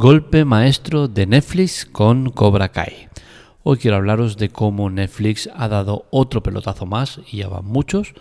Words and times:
Golpe 0.00 0.44
maestro 0.44 1.08
de 1.08 1.26
Netflix 1.26 1.84
con 1.84 2.30
Cobra 2.30 2.68
Kai. 2.68 3.08
Hoy 3.64 3.78
quiero 3.78 3.96
hablaros 3.96 4.36
de 4.36 4.48
cómo 4.48 4.90
Netflix 4.90 5.50
ha 5.52 5.66
dado 5.66 6.06
otro 6.12 6.40
pelotazo 6.40 6.86
más, 6.86 7.18
y 7.32 7.38
ya 7.38 7.48
van 7.48 7.64
muchos, 7.64 8.14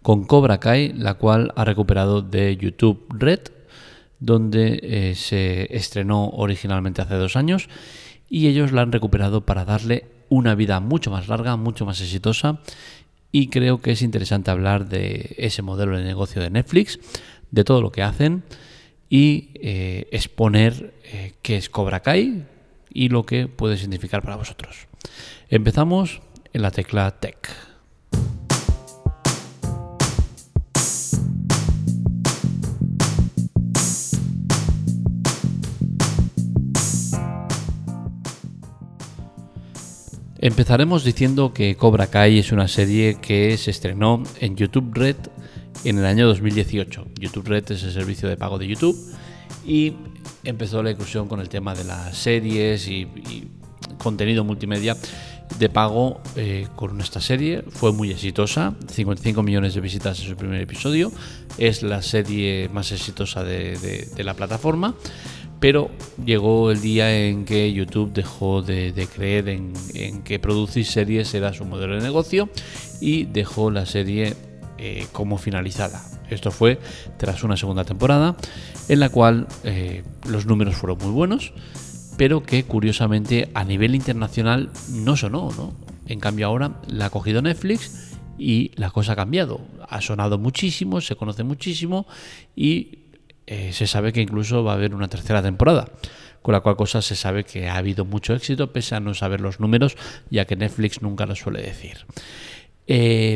con 0.00 0.26
Cobra 0.26 0.60
Kai, 0.60 0.92
la 0.92 1.14
cual 1.14 1.52
ha 1.56 1.64
recuperado 1.64 2.22
de 2.22 2.56
YouTube 2.56 3.04
Red, 3.08 3.40
donde 4.20 4.78
eh, 4.80 5.16
se 5.16 5.76
estrenó 5.76 6.28
originalmente 6.28 7.02
hace 7.02 7.16
dos 7.16 7.34
años, 7.34 7.68
y 8.30 8.46
ellos 8.46 8.70
la 8.70 8.82
han 8.82 8.92
recuperado 8.92 9.44
para 9.44 9.64
darle 9.64 10.06
una 10.28 10.54
vida 10.54 10.78
mucho 10.78 11.10
más 11.10 11.26
larga, 11.26 11.56
mucho 11.56 11.84
más 11.84 12.00
exitosa, 12.00 12.60
y 13.32 13.48
creo 13.48 13.80
que 13.80 13.90
es 13.90 14.02
interesante 14.02 14.52
hablar 14.52 14.88
de 14.88 15.34
ese 15.36 15.62
modelo 15.62 15.98
de 15.98 16.04
negocio 16.04 16.40
de 16.40 16.50
Netflix, 16.50 17.00
de 17.50 17.64
todo 17.64 17.82
lo 17.82 17.90
que 17.90 18.04
hacen 18.04 18.44
y 19.08 19.50
eh, 19.54 20.08
exponer 20.10 20.94
eh, 21.04 21.32
qué 21.42 21.56
es 21.56 21.68
Cobra 21.68 22.00
Kai 22.00 22.44
y 22.92 23.08
lo 23.08 23.26
que 23.26 23.48
puede 23.48 23.76
significar 23.76 24.22
para 24.22 24.36
vosotros. 24.36 24.88
Empezamos 25.48 26.22
en 26.52 26.62
la 26.62 26.70
tecla 26.70 27.10
Tech. 27.20 27.48
Empezaremos 40.44 41.04
diciendo 41.04 41.54
que 41.54 41.74
Cobra 41.74 42.08
Kai 42.08 42.38
es 42.38 42.52
una 42.52 42.68
serie 42.68 43.14
que 43.14 43.56
se 43.56 43.70
estrenó 43.70 44.22
en 44.40 44.56
YouTube 44.56 44.92
Red 44.92 45.16
en 45.82 45.98
el 45.98 46.06
año 46.06 46.26
2018. 46.26 47.06
YouTube 47.18 47.48
Red 47.48 47.72
es 47.72 47.82
el 47.82 47.92
servicio 47.92 48.28
de 48.28 48.36
pago 48.36 48.58
de 48.58 48.66
YouTube 48.66 48.96
y 49.66 49.94
empezó 50.44 50.82
la 50.82 50.90
inclusión 50.90 51.28
con 51.28 51.40
el 51.40 51.48
tema 51.48 51.74
de 51.74 51.84
las 51.84 52.16
series 52.16 52.88
y, 52.88 53.08
contenido 53.98 54.44
multimedia 54.44 54.96
de 55.58 55.68
pago 55.68 56.20
eh, 56.36 56.66
con 56.76 57.00
esta 57.00 57.20
serie. 57.20 57.62
Fue 57.68 57.92
muy 57.92 58.10
exitosa, 58.10 58.74
55 58.88 59.42
millones 59.42 59.74
de 59.74 59.80
visitas 59.80 60.20
en 60.20 60.28
su 60.28 60.36
primer 60.36 60.60
episodio. 60.60 61.12
Es 61.58 61.82
la 61.82 62.02
serie 62.02 62.68
más 62.72 62.92
exitosa 62.92 63.44
de, 63.44 64.08
la 64.18 64.34
plataforma. 64.34 64.94
Pero 65.60 65.90
llegó 66.22 66.70
el 66.70 66.82
día 66.82 67.16
en 67.16 67.46
que 67.46 67.72
YouTube 67.72 68.12
dejó 68.12 68.60
de, 68.60 69.08
creer 69.14 69.48
en, 69.48 69.72
en, 69.94 70.22
que 70.22 70.38
producir 70.38 70.84
series 70.84 71.32
era 71.32 71.54
su 71.54 71.64
modelo 71.64 71.94
de 71.94 72.02
negocio 72.02 72.50
y 73.00 73.24
dejó 73.24 73.70
la 73.70 73.86
serie 73.86 74.34
eh, 74.76 75.06
como 75.12 75.38
finalizada. 75.38 76.02
Esto 76.30 76.50
fue 76.50 76.80
tras 77.16 77.44
una 77.44 77.56
segunda 77.56 77.84
temporada 77.84 78.34
en 78.88 78.98
la 78.98 79.08
cual 79.08 79.46
eh, 79.62 80.02
los 80.28 80.46
números 80.46 80.74
fueron 80.74 80.98
muy 80.98 81.12
buenos, 81.12 81.52
pero 82.16 82.42
que 82.42 82.64
curiosamente 82.64 83.50
a 83.54 83.64
nivel 83.64 83.94
internacional 83.94 84.70
no 84.90 85.16
sonó. 85.16 85.74
En 86.06 86.18
cambio 86.18 86.48
ahora 86.48 86.80
la 86.88 87.06
ha 87.06 87.10
cogido 87.10 87.40
Netflix 87.40 88.16
y 88.36 88.72
la 88.74 88.90
cosa 88.90 89.12
ha 89.12 89.16
cambiado. 89.16 89.60
Ha 89.88 90.00
sonado 90.00 90.38
muchísimo, 90.38 91.00
se 91.00 91.14
conoce 91.14 91.44
muchísimo 91.44 92.06
y 92.56 92.98
eh, 93.46 93.72
se 93.72 93.86
sabe 93.86 94.12
que 94.12 94.22
incluso 94.22 94.64
va 94.64 94.72
a 94.72 94.74
haber 94.74 94.92
una 94.92 95.06
tercera 95.06 95.40
temporada. 95.40 95.88
Con 96.42 96.52
la 96.52 96.60
cual 96.60 96.76
cosa 96.76 97.00
se 97.00 97.14
sabe 97.14 97.44
que 97.44 97.68
ha 97.68 97.76
habido 97.76 98.04
mucho 98.04 98.34
éxito, 98.34 98.72
pese 98.72 98.96
a 98.96 99.00
no 99.00 99.14
saber 99.14 99.40
los 99.40 99.60
números, 99.60 99.96
ya 100.30 100.46
que 100.46 100.56
Netflix 100.56 101.00
nunca 101.00 101.26
lo 101.26 101.36
suele 101.36 101.62
decir. 101.62 102.06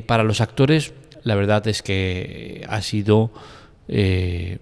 para 0.07 0.25
los 0.25 0.43
actores, 0.43 0.93
la 1.29 1.35
verdad 1.35 1.69
es 1.69 1.83
que 1.83 2.65
ha 2.71 2.81
sido 2.81 3.31
eh, 3.87 4.61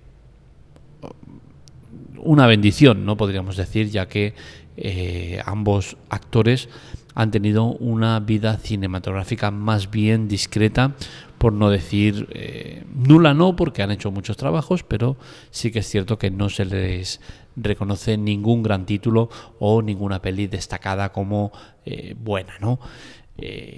una 2.19 2.49
bendición, 2.49 3.05
no 3.05 3.17
podríamos 3.17 3.57
decir, 3.57 3.89
ya 3.89 4.09
que 4.09 4.35
eh, 4.77 5.41
ambos 5.47 5.97
actores 6.11 6.69
han 7.15 7.31
tenido 7.31 7.67
una 7.67 8.19
vida 8.19 8.59
cinematográfica 8.59 9.53
más 9.53 9.93
bien 9.93 10.27
discreta, 10.27 10.97
por 11.39 11.53
no 11.53 11.71
decir 11.71 12.27
eh, 12.33 12.83
nula 12.93 13.33
no, 13.33 13.55
porque 13.55 13.85
han 13.85 13.93
hecho 13.93 14.11
muchos 14.11 14.37
trabajos, 14.37 14.83
pero 14.83 15.17
sí 15.53 15.71
que 15.71 15.79
es 15.79 15.89
cierto 15.89 16.19
que 16.19 16.33
no 16.33 16.49
se 16.49 16.65
les 16.65 17.21
reconoce 17.55 18.19
ningún 18.19 18.65
gran 18.65 18.87
título 18.87 19.31
o 19.61 19.83
ninguna 19.83 20.21
peli 20.21 20.49
destacada 20.49 21.13
como 21.13 21.53
buena, 22.17 22.59
¿no? 22.59 22.81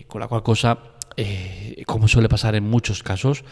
con 0.08 0.20
la 0.20 0.28
cual 0.28 0.42
cosa 0.42 0.78
eh, 1.20 1.82
como 1.84 2.06
suele 2.06 2.28
pasar 2.28 2.54
en 2.54 2.62
muchos 2.62 3.02
casos, 3.02 3.44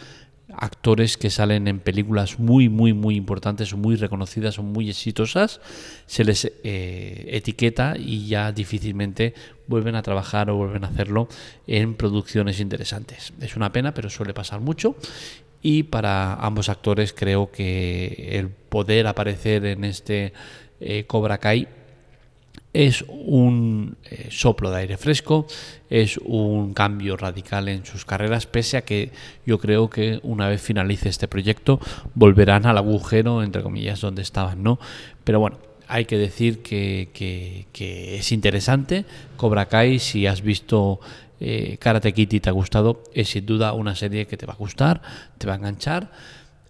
actores 0.53 1.17
que 1.17 1.29
salen 1.29 1.67
en 1.67 1.81
películas 1.81 2.39
muy, 2.39 2.69
muy, 2.69 2.93
muy 2.93 3.17
importantes, 3.17 3.73
muy 3.73 3.97
reconocidas 3.97 4.57
o 4.57 4.63
muy 4.63 4.89
exitosas, 4.89 5.59
se 6.05 6.23
les 6.23 6.45
eh, 6.63 7.25
etiqueta 7.27 7.95
y 7.97 8.25
ya 8.25 8.53
difícilmente 8.53 9.33
vuelven 9.67 9.95
a 9.95 10.01
trabajar 10.01 10.49
o 10.49 10.55
vuelven 10.55 10.85
a 10.85 10.87
hacerlo 10.87 11.27
en 11.67 11.95
producciones 11.95 12.61
interesantes. 12.61 13.33
Es 13.41 13.57
una 13.57 13.73
pena, 13.73 13.93
pero 13.93 14.09
suele 14.09 14.33
pasar 14.33 14.61
mucho. 14.61 14.95
Y 15.61 15.83
para 15.83 16.35
ambos 16.35 16.69
actores 16.69 17.11
creo 17.11 17.51
que 17.51 18.29
el 18.39 18.47
poder 18.47 19.07
aparecer 19.07 19.65
en 19.65 19.83
este 19.83 20.31
eh, 20.79 21.03
Cobra 21.05 21.39
Kai 21.39 21.67
es 22.77 23.03
un 23.07 23.97
eh, 24.03 24.27
soplo 24.29 24.69
de 24.69 24.77
aire 24.77 24.97
fresco, 24.97 25.47
es 25.89 26.19
un 26.19 26.75
cambio 26.75 27.17
radical 27.17 27.69
en 27.69 27.83
sus 27.83 28.05
carreras, 28.05 28.45
pese 28.45 28.77
a 28.77 28.85
que 28.85 29.09
yo 29.47 29.57
creo 29.57 29.89
que 29.89 30.19
una 30.21 30.47
vez 30.47 30.61
finalice 30.61 31.09
este 31.09 31.27
proyecto 31.27 31.79
volverán 32.13 32.67
al 32.67 32.77
agujero, 32.77 33.41
entre 33.41 33.63
comillas, 33.63 33.99
donde 33.99 34.21
estaban, 34.21 34.61
¿no? 34.61 34.77
Pero 35.23 35.39
bueno, 35.39 35.57
hay 35.87 36.05
que 36.05 36.19
decir 36.19 36.61
que, 36.61 37.65
es 37.73 38.31
interesante. 38.31 39.05
Cobra 39.37 39.65
Kai, 39.65 39.97
si 39.97 40.27
has 40.27 40.43
visto 40.43 40.99
eh, 41.39 41.77
Karate 41.79 42.13
Kid 42.13 42.31
y 42.31 42.39
te 42.41 42.49
ha 42.49 42.53
gustado, 42.53 43.01
es 43.11 43.29
sin 43.29 43.47
duda 43.47 43.73
una 43.73 43.95
serie 43.95 44.27
que 44.27 44.37
te 44.37 44.45
va 44.45 44.53
a 44.53 44.57
gustar, 44.57 45.01
te 45.39 45.47
va 45.47 45.53
a 45.53 45.57
enganchar. 45.57 46.11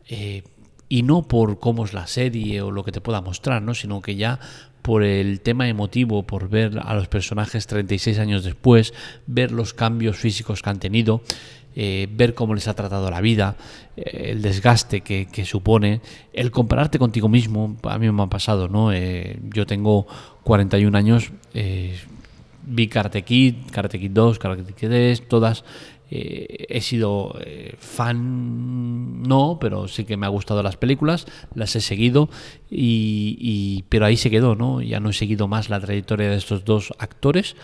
Eh, 0.08 0.44
y 0.88 1.04
no 1.04 1.28
por 1.28 1.60
cómo 1.60 1.84
es 1.84 1.94
la 1.94 2.08
serie 2.08 2.62
o 2.62 2.72
lo 2.72 2.86
que 2.86 2.94
te 2.94 3.02
pueda 3.02 3.20
mostrar, 3.20 3.62
¿no? 3.62 3.74
sino 3.74 4.02
que 4.02 4.16
ya 4.16 4.40
por 4.88 5.04
el 5.04 5.42
tema 5.42 5.68
emotivo, 5.68 6.24
por 6.24 6.48
ver 6.48 6.80
a 6.82 6.96
los 6.96 7.10
personajes 7.10 7.68
36 7.68 8.20
años 8.20 8.46
después, 8.46 8.94
ver 9.26 9.52
los 9.52 9.74
cambios 9.74 10.16
físicos 10.16 10.62
que 10.62 10.70
han 10.70 10.80
tenido, 10.80 11.24
eh, 11.76 12.08
ver 12.10 12.34
cómo 12.34 12.56
les 12.56 12.70
ha 12.70 12.74
tratado 12.74 13.12
la 13.12 13.20
vida, 13.20 13.58
eh, 13.98 14.30
el 14.32 14.42
desgaste 14.42 15.02
que, 15.02 15.44
supone, 15.44 16.00
el 16.32 16.52
compararte 16.52 17.00
contigo 17.00 17.28
mismo, 17.28 17.76
a 17.84 18.00
mí 18.00 18.10
me 18.10 18.24
ha 18.24 18.28
pasado, 18.28 18.70
¿no? 18.70 18.94
Eh, 18.94 19.38
yo 19.54 19.66
tengo 19.66 20.08
41 20.44 20.98
años, 20.98 21.34
vi 22.64 22.88
Karate 22.88 23.24
Kid, 23.24 23.56
Karate 23.70 24.00
Kid 24.00 24.12
2, 24.12 24.40
Karate 24.40 24.64
Kid 24.72 24.88
3, 24.88 25.28
todas 25.28 25.66
eh, 26.10 26.66
he 26.70 26.82
sido 26.82 27.38
eh, 27.44 27.76
fan, 27.80 29.24
no, 29.24 29.58
pero 29.60 29.88
sí 29.88 30.06
que 30.06 30.18
me 30.18 30.26
ha 30.26 30.30
gustado 30.30 30.64
las 30.64 30.78
películas, 30.78 31.26
las 31.54 31.76
he 31.76 31.82
seguido, 31.82 32.30
y, 32.70 33.84
pero 33.90 34.06
ahí 34.06 34.18
se 34.18 34.30
quedó, 34.30 34.56
¿no? 34.56 34.82
Ya 34.82 35.00
no 35.00 35.10
he 35.10 35.14
seguido 35.14 35.48
más 35.48 35.70
la 35.70 35.80
trayectoria 35.80 36.30
de 36.30 36.38
estos 36.38 36.66
dos 36.66 36.94
actores 37.00 37.56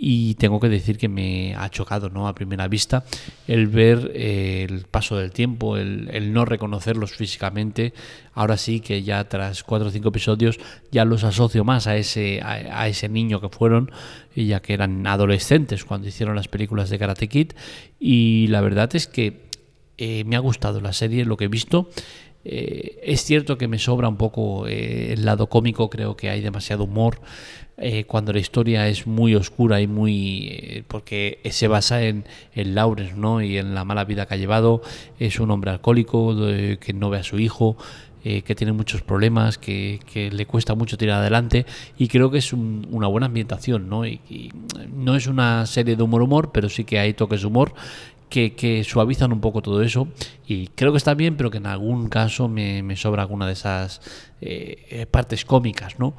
y 0.00 0.34
tengo 0.34 0.60
que 0.60 0.68
decir 0.68 0.96
que 0.96 1.08
me 1.08 1.54
ha 1.56 1.68
chocado 1.70 2.08
¿no? 2.08 2.28
a 2.28 2.34
primera 2.34 2.68
vista 2.68 3.04
el 3.48 3.66
ver 3.66 4.12
eh, 4.14 4.66
el 4.68 4.82
paso 4.82 5.16
del 5.16 5.32
tiempo, 5.32 5.76
el, 5.76 6.32
no 6.32 6.44
reconocerlos 6.44 7.12
físicamente. 7.12 7.92
Ahora 8.34 8.56
sí 8.56 8.78
que 8.78 9.02
ya 9.02 9.28
tras 9.28 9.64
cuatro 9.64 9.88
o 9.88 9.90
cinco 9.90 10.10
episodios 10.10 10.60
ya 10.92 11.04
los 11.04 11.24
asocio 11.24 11.64
más 11.64 11.88
a 11.88 11.96
ese, 11.96 12.40
a, 12.42 12.86
ese 12.86 13.08
niño 13.08 13.40
que 13.40 13.48
fueron, 13.48 13.90
ya 14.36 14.60
que 14.60 14.74
eran 14.74 15.04
adolescentes 15.06 15.84
cuando 15.84 16.06
hicieron 16.06 16.36
las 16.36 16.46
películas 16.46 16.90
de 16.90 16.98
Karate 16.98 17.28
Kid. 17.28 17.52
Y 17.98 18.46
la 18.48 18.60
verdad 18.60 18.94
es 18.94 19.08
que 19.08 19.48
eh, 19.96 20.22
me 20.24 20.36
ha 20.36 20.40
gustado 20.40 20.80
la 20.80 20.92
serie, 20.92 21.24
lo 21.24 21.36
que 21.36 21.46
he 21.46 21.48
visto. 21.48 21.90
Eh, 22.44 23.00
es 23.02 23.24
cierto 23.24 23.58
que 23.58 23.68
me 23.68 23.78
sobra 23.78 24.08
un 24.08 24.16
poco 24.16 24.66
el 24.66 25.24
lado 25.24 25.48
cómico, 25.48 25.90
creo 25.90 26.16
que 26.16 26.30
hay 26.30 26.40
demasiado 26.40 26.84
humor. 26.84 27.20
Eh, 27.80 28.04
cuando 28.06 28.32
la 28.32 28.40
historia 28.40 28.88
es 28.88 29.06
muy 29.06 29.36
oscura 29.36 29.80
y 29.80 29.86
muy 29.86 30.48
eh, 30.50 30.82
porque 30.88 31.38
se 31.48 31.68
basa 31.68 32.02
en, 32.02 32.24
en, 32.52 32.74
Lawrence 32.74 33.14
¿no? 33.14 33.40
y 33.40 33.56
en 33.56 33.72
la 33.72 33.84
mala 33.84 34.02
vida 34.02 34.26
que 34.26 34.34
ha 34.34 34.36
llevado 34.36 34.82
es 35.20 35.38
un 35.38 35.52
hombre 35.52 35.70
alcohólico 35.70 36.34
que 36.80 36.92
no 36.92 37.08
ve 37.08 37.18
a 37.18 37.22
su 37.22 37.38
hijo 37.38 37.76
eh, 38.24 38.42
que 38.42 38.56
tiene 38.56 38.72
muchos 38.72 39.02
problemas 39.02 39.58
que, 39.58 40.00
que, 40.12 40.32
le 40.32 40.44
cuesta 40.44 40.74
mucho 40.74 40.98
tirar 40.98 41.20
adelante 41.20 41.66
y 41.96 42.08
creo 42.08 42.32
que 42.32 42.38
es 42.38 42.52
una 42.52 43.06
buena 43.06 43.26
ambientación 43.26 43.88
¿no? 43.88 44.04
Y, 44.04 44.50
no 44.92 45.14
es 45.14 45.28
una 45.28 45.64
serie 45.66 45.94
de 45.94 46.02
humor 46.02 46.22
humor 46.22 46.50
pero 46.52 46.68
sí 46.68 46.82
que 46.82 46.98
hay 46.98 47.14
toques 47.14 47.42
de 47.42 47.46
humor 47.46 47.74
que, 48.28 48.84
suavizan 48.84 49.32
un 49.32 49.40
poco 49.40 49.62
todo 49.62 49.82
eso 49.82 50.08
y 50.46 50.68
creo 50.68 50.92
que 50.92 50.98
está 50.98 51.14
bien 51.14 51.36
pero 51.36 51.50
que 51.50 51.58
en 51.58 51.66
algún 51.66 52.08
caso 52.08 52.48
me, 52.48 52.96
sobra 52.96 53.22
alguna 53.22 53.46
de 53.46 53.52
esas 53.52 54.00
partes 55.10 55.44
cómicas 55.44 55.98
no 55.98 56.14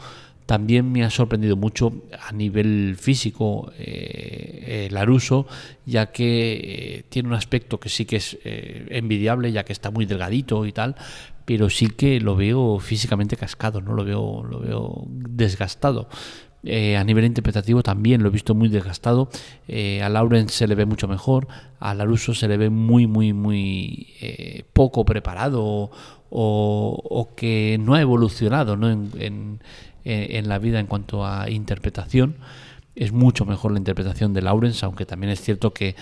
también 0.50 0.92
me 0.92 1.04
ha 1.04 1.12
sorprendido 1.12 1.56
mucho 1.56 1.94
a 2.28 2.32
nivel 2.32 2.96
físico 3.00 3.72
eh, 3.78 4.88
eh 4.88 4.90
Laruso, 4.90 5.46
ya 5.86 6.08
que 6.08 6.54
eh, 6.54 7.04
tiene 7.08 7.30
un 7.30 7.36
aspecto 7.36 7.80
que 7.80 7.88
sí 7.90 8.06
que 8.06 8.16
es 8.16 8.36
eh, 8.44 8.88
envidiable, 8.90 9.52
ya 9.52 9.64
que 9.64 9.74
está 9.74 9.92
muy 9.92 10.08
delgadito 10.08 10.66
y 10.66 10.72
tal, 10.72 10.96
pero 11.46 11.70
sí 11.70 11.90
que 11.90 12.20
lo 12.20 12.36
veo 12.36 12.80
físicamente 12.80 13.38
cascado, 13.38 13.80
¿no? 13.80 13.94
Lo 13.94 14.04
veo, 14.04 14.44
lo 14.44 14.60
veo 14.60 15.04
desgastado. 15.08 16.10
Eh, 16.64 16.98
a 16.98 17.04
nivel 17.06 17.24
interpretativo 17.24 17.84
también 17.84 18.22
lo 18.22 18.30
he 18.30 18.32
visto 18.32 18.54
muy 18.54 18.70
desgastado. 18.70 19.30
Eh, 19.68 20.02
a 20.02 20.10
Lauren 20.10 20.50
se 20.50 20.68
le 20.68 20.76
ve 20.76 20.86
mucho 20.86 21.08
mejor, 21.08 21.48
a 21.80 21.94
Laruso 21.94 22.34
se 22.34 22.48
le 22.48 22.58
ve 22.58 22.70
muy, 22.70 23.08
muy, 23.08 23.34
muy 23.34 24.08
eh, 24.22 24.64
poco 24.74 25.06
preparado 25.06 25.90
o, 26.32 27.30
que 27.36 27.78
no 27.80 27.96
ha 27.96 28.02
evolucionado 28.02 28.74
En, 28.74 29.60
la 30.48 30.60
vida 30.60 30.80
en 30.80 30.88
cuanto 30.88 31.26
a 31.26 31.50
interpretación. 31.50 32.36
Es 32.96 33.14
mucho 33.14 33.46
mejor 33.46 33.72
la 33.72 33.78
interpretación 33.78 34.34
de 34.34 34.42
Lawrence, 34.42 34.86
aunque 34.86 35.06
también 35.06 35.32
es 35.32 35.42
cierto 35.42 35.74
que 35.74 35.96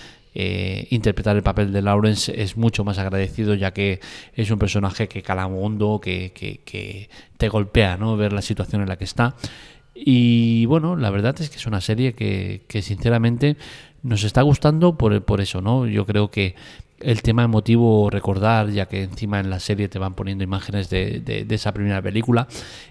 interpretar 0.92 1.36
el 1.36 1.42
papel 1.42 1.74
de 1.74 1.82
Lawrence 1.82 2.32
es 2.40 2.58
mucho 2.58 2.84
más 2.84 3.00
agradecido 3.00 3.56
ya 3.56 3.74
que 3.74 4.00
es 4.34 4.52
un 4.52 4.60
personaje 4.60 5.08
que 5.08 5.24
cala 5.24 5.48
hondo, 5.48 6.00
que, 6.00 6.32
que, 6.32 7.10
te 7.38 7.50
golpea, 7.50 7.98
¿no? 7.98 8.18
Ver 8.18 8.34
la 8.34 8.44
situación 8.44 8.82
en 8.82 8.88
la 8.88 8.98
que 8.98 9.06
está. 9.06 9.36
Y 10.00 10.66
bueno, 10.68 10.96
la 10.96 11.10
verdad 11.10 11.36
es 11.40 11.50
que 11.50 11.58
es 11.58 11.66
una 11.66 11.82
serie 11.82 12.14
que, 12.14 12.62
sinceramente 12.82 13.58
nos 14.04 14.24
está 14.24 14.42
gustando 14.44 14.98
por, 14.98 15.24
por 15.24 15.42
eso, 15.42 15.62
¿no? 15.62 15.88
Yo 15.88 16.06
creo 16.06 16.30
que 16.30 16.56
el 17.00 17.22
tema 17.22 17.44
emotivo 17.44 18.10
recordar, 18.10 18.70
ya 18.70 18.88
que 18.88 19.04
encima 19.04 19.40
en 19.40 19.50
la 19.50 19.60
serie 19.60 19.88
te 19.88 20.00
van 20.00 20.14
poniendo 20.14 20.44
imágenes 20.44 20.90
de, 20.90 21.20
de, 21.20 21.56
esa 21.56 21.74
primera 21.74 22.02
película, 22.02 22.48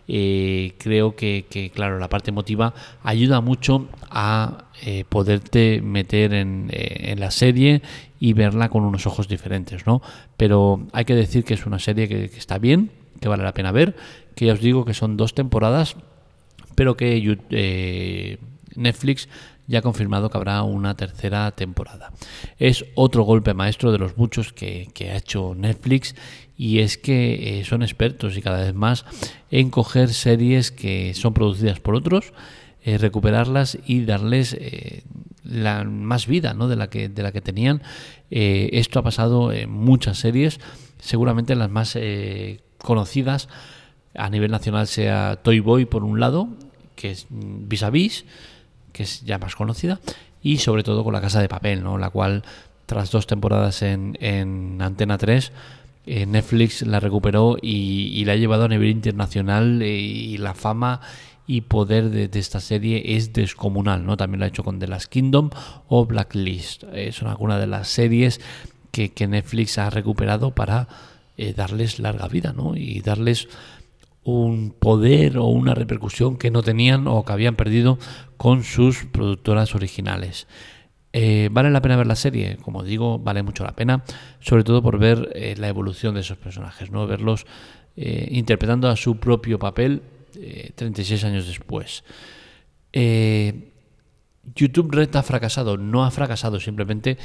eh, 0.06 0.74
creo 0.78 1.16
que, 1.16 1.70
claro, 1.74 1.98
la 1.98 2.08
parte 2.08 2.30
emotiva 2.30 2.74
ayuda 3.02 3.40
mucho 3.40 3.88
a 4.10 4.66
eh, 4.84 5.04
poderte 5.08 5.80
meter 5.80 6.34
en, 6.34 6.68
eh, 6.70 7.12
en, 7.12 7.20
la 7.20 7.30
serie 7.30 7.82
y 8.20 8.32
verla 8.32 8.68
con 8.68 8.84
unos 8.84 9.06
ojos 9.06 9.28
diferentes, 9.28 9.86
¿no? 9.86 10.02
Pero 10.36 10.86
hay 10.92 11.04
que 11.04 11.14
decir 11.14 11.44
que 11.44 11.54
es 11.54 11.66
una 11.66 11.78
serie 11.78 12.08
que, 12.08 12.30
que 12.30 12.38
está 12.38 12.58
bien, 12.58 12.90
que 13.20 13.28
vale 13.28 13.42
la 13.42 13.54
pena 13.54 13.72
ver, 13.72 13.96
que 14.34 14.46
ya 14.46 14.52
os 14.52 14.60
digo 14.60 14.84
que 14.84 14.94
son 14.94 15.16
dos 15.16 15.34
temporadas 15.34 15.96
pero 16.76 16.96
que 16.96 17.36
eh, 17.50 18.38
Netflix 18.76 19.28
ya 19.66 19.80
ha 19.80 19.82
confirmado 19.82 20.30
que 20.30 20.36
habrá 20.36 20.62
una 20.62 20.96
tercera 20.96 21.50
temporada. 21.50 22.12
Es 22.58 22.84
otro 22.94 23.24
golpe 23.24 23.52
maestro 23.54 23.90
de 23.90 23.98
los 23.98 24.16
muchos 24.16 24.52
que, 24.52 24.88
ha 25.10 25.16
hecho 25.16 25.56
Netflix 25.56 26.14
y 26.56 26.78
es 26.78 26.98
que 26.98 27.58
eh, 27.58 27.64
son 27.64 27.82
expertos 27.82 28.36
y 28.36 28.42
cada 28.42 28.60
vez 28.60 28.74
más 28.74 29.04
en 29.50 29.70
coger 29.70 30.10
series 30.10 30.70
que 30.70 31.14
son 31.14 31.34
producidas 31.34 31.80
por 31.80 31.96
otros, 31.96 32.32
eh, 32.84 32.98
recuperarlas 32.98 33.76
y 33.86 34.04
darles 34.04 34.56
más 35.44 36.26
vida 36.26 36.54
¿no? 36.54 36.68
de, 36.68 36.76
la 36.76 36.88
que, 36.88 37.08
de 37.08 37.22
la 37.22 37.32
que 37.32 37.40
tenían. 37.40 37.82
esto 38.30 39.00
ha 39.00 39.02
pasado 39.02 39.50
en 39.50 39.70
muchas 39.70 40.18
series, 40.18 40.60
seguramente 41.00 41.56
las 41.56 41.70
más 41.70 41.98
conocidas 42.78 43.48
a 44.14 44.30
nivel 44.30 44.50
nacional 44.50 44.86
sea 44.86 45.40
Toy 45.42 45.60
Boy 45.60 45.84
por 45.84 46.04
un 46.04 46.20
lado 46.20 46.48
que 46.96 47.12
es 47.12 47.26
Vis 47.30 47.82
a 47.84 47.90
Vis, 47.90 48.24
que 48.92 49.04
es 49.04 49.22
ya 49.24 49.38
más 49.38 49.54
conocida, 49.54 50.00
y 50.42 50.58
sobre 50.58 50.82
todo 50.82 51.04
con 51.04 51.12
La 51.12 51.20
Casa 51.20 51.40
de 51.40 51.48
Papel, 51.48 51.84
¿no? 51.84 51.98
la 51.98 52.10
cual 52.10 52.42
tras 52.86 53.10
dos 53.10 53.26
temporadas 53.26 53.82
en, 53.82 54.16
en 54.20 54.80
Antena 54.80 55.18
3, 55.18 55.52
eh, 56.06 56.24
Netflix 56.24 56.82
la 56.82 57.00
recuperó 57.00 57.56
y, 57.60 58.24
la 58.24 58.34
ha 58.34 58.36
llevado 58.36 58.64
a 58.64 58.68
nivel 58.68 58.90
internacional 58.90 59.82
eh, 59.82 59.98
y 59.98 60.38
la 60.38 60.54
fama 60.54 61.00
y 61.48 61.62
poder 61.62 62.10
de, 62.10 62.38
esta 62.38 62.60
serie 62.60 63.16
es 63.16 63.32
descomunal, 63.32 64.06
¿no? 64.06 64.16
También 64.16 64.38
lo 64.38 64.44
ha 64.44 64.48
hecho 64.48 64.62
con 64.62 64.78
The 64.78 64.86
Last 64.86 65.10
Kingdom 65.10 65.50
o 65.88 66.06
Blacklist. 66.06 66.84
Eh, 66.92 67.10
son 67.10 67.26
algunas 67.26 67.58
de 67.58 67.66
las 67.66 67.88
series 67.88 68.40
que, 68.92 69.10
Netflix 69.26 69.78
ha 69.78 69.90
recuperado 69.90 70.52
para 70.52 70.88
darles 71.54 71.98
larga 71.98 72.28
vida, 72.28 72.54
¿no? 72.56 72.76
Y 72.76 73.00
darles 73.00 73.48
un 74.26 74.72
poder 74.72 75.38
o 75.38 75.44
una 75.44 75.72
repercusión 75.74 76.36
que 76.36 76.50
no 76.50 76.62
tenían 76.62 77.06
o 77.06 77.24
que 77.24 77.32
habían 77.32 77.54
perdido 77.54 77.96
con 78.36 78.64
sus 78.64 79.04
productoras 79.04 79.76
originales. 79.76 80.48
Eh, 81.12 81.48
¿Vale 81.52 81.70
la 81.70 81.80
pena 81.80 81.96
ver 81.96 82.08
la 82.08 82.16
serie? 82.16 82.56
Como 82.60 82.82
digo, 82.82 83.20
vale 83.20 83.44
mucho 83.44 83.62
la 83.62 83.76
pena, 83.76 84.02
sobre 84.40 84.64
todo 84.64 84.82
por 84.82 84.98
ver 84.98 85.30
eh, 85.36 85.54
la 85.56 85.68
evolución 85.68 86.14
de 86.14 86.22
esos 86.22 86.38
personajes, 86.38 86.90
¿no? 86.90 87.06
verlos 87.06 87.46
eh, 87.96 88.26
interpretando 88.32 88.88
a 88.88 88.96
su 88.96 89.16
propio 89.16 89.60
papel 89.60 90.02
36 90.74 91.24
años 91.24 91.46
después. 91.46 92.04
YouTube 94.54 94.90
Red 94.90 95.16
ha 95.16 95.22
fracasado, 95.22 95.78
no 95.78 96.04
ha 96.04 96.10
fracasado, 96.10 96.60
simplemente 96.60 97.16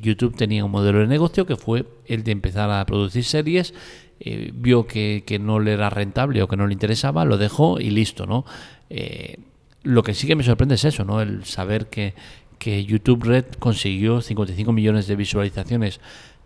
YouTube 0.00 0.36
tenía 0.36 0.64
un 0.64 0.70
modelo 0.70 1.00
de 1.00 1.06
negocio 1.06 1.44
que 1.44 1.56
fue 1.56 1.84
el 2.06 2.24
de 2.24 2.32
empezar 2.32 2.70
a 2.70 2.86
producir 2.86 3.24
series 3.24 3.74
eh, 4.20 4.50
vio 4.54 4.86
que, 4.86 5.38
no 5.40 5.60
le 5.60 5.72
era 5.72 5.88
rentable 5.88 6.42
o 6.42 6.48
que 6.48 6.56
no 6.56 6.66
le 6.66 6.74
interesaba, 6.74 7.24
lo 7.24 7.38
dejó 7.38 7.80
y 7.80 7.90
listo, 7.90 8.26
¿no? 8.26 8.44
Eh, 8.90 9.38
lo 9.82 10.02
que 10.02 10.12
sí 10.12 10.26
que 10.26 10.36
me 10.36 10.44
sorprende 10.44 10.74
es 10.74 10.84
eso, 10.84 11.04
¿no? 11.06 11.22
El 11.22 11.46
saber 11.46 11.86
que, 11.88 12.14
que 12.58 12.84
YouTube 12.84 13.24
Red 13.24 13.46
consiguió 13.58 14.20
55 14.20 14.72
millones 14.72 15.06
de 15.06 15.16
visualizaciones 15.16 16.00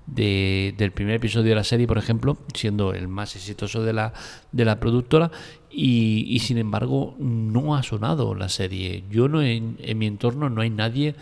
del 0.06 0.92
primer 0.92 1.16
episodio 1.16 1.48
de 1.48 1.54
la 1.56 1.64
serie, 1.64 1.86
por 1.86 1.98
ejemplo, 1.98 2.36
siendo 2.52 2.92
el 2.92 3.08
más 3.08 3.34
exitoso 3.34 3.82
de 3.82 3.92
la, 3.92 4.12
de 4.52 4.64
la 4.64 4.78
productora, 4.78 5.30
y, 5.70 6.38
sin 6.40 6.58
embargo 6.58 7.16
no 7.18 7.74
ha 7.74 7.82
sonado 7.82 8.36
la 8.36 8.48
serie. 8.48 9.02
Yo 9.10 9.28
no 9.28 9.42
en, 9.42 9.76
mi 9.96 10.06
entorno 10.06 10.48
no 10.48 10.60
hay 10.60 10.70
nadie 10.70 11.16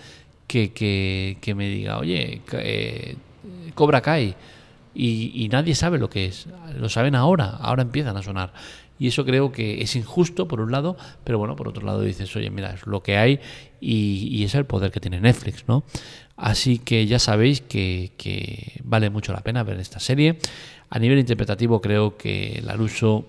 que, 0.47 0.73
que, 0.73 1.55
me 1.55 1.69
diga, 1.69 1.99
oye, 1.99 2.43
eh, 2.53 3.17
Cobra 3.75 4.03
Kai 4.03 4.35
y, 4.95 5.49
nadie 5.51 5.75
sabe 5.75 5.99
lo 5.99 6.11
que 6.11 6.27
es. 6.27 6.47
Lo 6.79 6.89
saben 6.89 7.15
ahora, 7.15 7.51
ahora 7.61 7.83
empiezan 7.83 8.17
a 8.17 8.23
sonar. 8.23 8.53
Y 8.99 9.09
eso 9.09 9.25
creo 9.25 9.51
que 9.51 9.83
es 9.83 9.97
injusto, 9.97 10.47
por 10.47 10.61
un 10.61 10.71
lado, 10.71 10.97
pero 11.25 11.39
bueno, 11.39 11.57
por 11.57 11.69
otro 11.69 11.85
lado 11.85 12.03
dices, 12.03 12.35
oye, 12.37 12.51
mira, 12.51 12.75
es 12.75 12.87
lo 12.87 13.03
que 13.03 13.17
hay 13.17 13.41
y, 13.81 14.45
es 14.45 14.55
el 14.55 14.65
poder 14.65 14.93
que 14.93 15.01
tiene 15.01 15.21
Netflix, 15.21 15.65
¿no? 15.67 15.83
Así 16.37 16.79
que 16.79 17.07
ya 17.07 17.19
sabéis 17.19 17.61
que, 17.61 18.81
vale 18.85 19.11
mucho 19.11 19.33
la 19.33 19.41
pena 19.41 19.63
ver 19.63 19.81
esta 19.81 19.99
serie. 19.99 20.39
A 20.91 20.99
nivel 20.99 21.19
interpretativo 21.19 21.81
creo 21.81 22.17
que 22.17 22.61
Laruso 22.65 23.27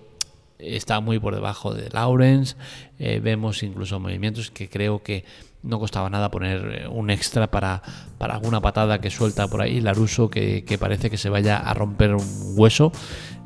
está 0.58 1.00
muy 1.00 1.18
por 1.18 1.34
debajo 1.34 1.74
de 1.74 1.88
Lawrence. 1.90 2.56
Eh, 2.98 3.20
vemos 3.22 3.62
incluso 3.62 3.98
movimientos 4.00 4.50
que 4.50 4.68
creo 4.68 5.02
que 5.02 5.24
no 5.62 5.78
costaba 5.78 6.10
nada 6.10 6.30
poner 6.30 6.82
eh, 6.82 6.88
un 6.88 7.10
extra 7.10 7.50
para, 7.50 7.82
para 8.18 8.34
alguna 8.34 8.60
patada 8.60 9.00
que 9.00 9.10
suelta 9.10 9.48
por 9.48 9.62
ahí. 9.62 9.80
Laruso 9.80 10.30
que, 10.30 10.64
que 10.64 10.78
parece 10.78 11.10
que 11.10 11.16
se 11.16 11.28
vaya 11.28 11.56
a 11.56 11.74
romper 11.74 12.14
un 12.14 12.54
hueso. 12.56 12.92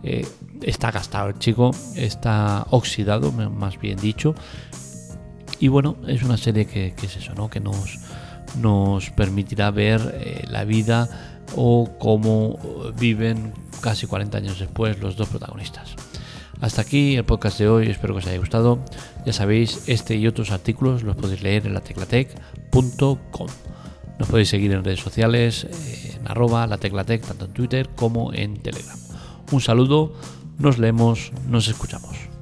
Eh, 0.03 0.27
está 0.63 0.91
gastado 0.91 1.29
el 1.29 1.39
chico, 1.39 1.71
está 1.97 2.67
oxidado, 2.71 3.33
más 3.33 3.79
bien 3.79 3.99
dicho. 3.99 4.35
Y 5.61 5.69
bueno, 5.69 5.97
es 6.07 6.23
una 6.23 6.37
serie 6.37 6.67
que, 6.67 6.95
es 7.03 7.17
eso, 7.17 7.35
¿no? 7.35 7.51
Que 7.51 7.59
nos, 7.59 7.99
nos 8.61 9.11
permitirá 9.11 9.73
ver 9.73 10.47
la 10.49 10.65
vida 10.65 11.09
o 11.57 11.97
cómo 11.99 12.59
viven 12.97 13.53
casi 13.81 14.07
40 14.07 14.39
años 14.39 14.59
después 14.61 15.01
los 15.01 15.17
dos 15.17 15.29
protagonistas. 15.29 15.97
Hasta 16.61 16.83
aquí 16.83 17.17
el 17.17 17.25
podcast 17.25 17.59
de 17.59 17.69
hoy, 17.69 17.89
espero 17.89 18.15
que 18.15 18.19
os 18.19 18.27
haya 18.27 18.39
gustado. 18.39 18.79
Ya 19.25 19.33
sabéis, 19.33 19.85
este 19.87 20.17
y 20.17 20.27
otros 20.27 20.51
artículos 20.51 21.05
los 21.05 21.17
podéis 21.17 21.43
leer 21.43 21.67
en 21.67 21.75
lateclatec.com. 21.75 23.47
Nos 24.19 24.29
podéis 24.29 24.49
seguir 24.49 24.73
en 24.73 24.83
redes 24.83 25.01
sociales, 25.01 25.67
en 26.19 26.27
arroba 26.27 26.67
lateclatec, 26.67 27.25
tanto 27.25 27.45
en 27.45 27.53
Twitter 27.53 27.89
como 27.95 28.33
en 28.33 28.61
Telegram. 28.61 28.99
Un 29.53 29.61
saludo, 29.61 30.15
nos 30.59 30.79
leemos, 30.79 31.33
nos 31.49 31.69
escuchamos. 31.69 32.38